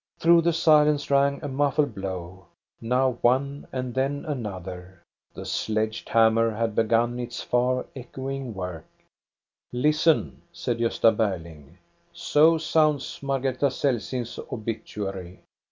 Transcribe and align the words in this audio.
Through 0.19 0.41
the 0.41 0.51
silence 0.51 1.11
rang 1.11 1.39
a 1.43 1.47
muffled 1.47 1.93
blow, 1.93 2.47
now 2.81 3.19
one 3.21 3.67
and 3.71 3.93
then 3.93 4.25
another. 4.25 5.03
The 5.35 5.45
sledge 5.45 6.05
hammer 6.09 6.49
had 6.55 6.73
begun 6.73 7.19
its 7.19 7.43
far 7.43 7.85
echoing 7.95 8.55
work." 8.55 8.87
Listen," 9.71 10.41
said 10.51 10.79
Gosta 10.79 11.15
Berling," 11.15 11.77
so 12.31 12.57
sounds 12.57 13.21
Margareta 13.21 13.67
Celsing's 13.69 14.39
obituary! 14.51 15.41